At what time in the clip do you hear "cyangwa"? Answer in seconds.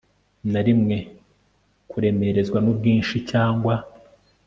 3.31-3.73